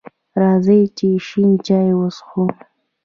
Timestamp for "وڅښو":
1.97-2.43